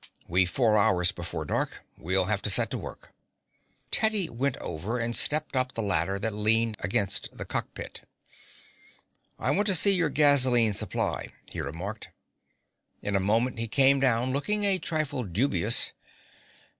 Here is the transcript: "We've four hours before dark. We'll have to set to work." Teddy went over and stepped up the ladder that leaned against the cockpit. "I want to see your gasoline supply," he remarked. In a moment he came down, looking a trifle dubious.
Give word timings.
"We've 0.27 0.49
four 0.49 0.79
hours 0.79 1.11
before 1.11 1.45
dark. 1.45 1.83
We'll 1.95 2.25
have 2.25 2.41
to 2.41 2.49
set 2.49 2.71
to 2.71 2.77
work." 2.79 3.11
Teddy 3.91 4.31
went 4.31 4.57
over 4.57 4.97
and 4.97 5.15
stepped 5.15 5.55
up 5.55 5.73
the 5.73 5.83
ladder 5.83 6.17
that 6.17 6.33
leaned 6.33 6.75
against 6.79 7.29
the 7.37 7.45
cockpit. 7.45 8.01
"I 9.37 9.51
want 9.51 9.67
to 9.67 9.75
see 9.75 9.91
your 9.91 10.09
gasoline 10.09 10.73
supply," 10.73 11.27
he 11.51 11.61
remarked. 11.61 12.09
In 13.03 13.15
a 13.15 13.19
moment 13.19 13.59
he 13.59 13.67
came 13.67 13.99
down, 13.99 14.31
looking 14.31 14.63
a 14.63 14.79
trifle 14.79 15.21
dubious. 15.21 15.91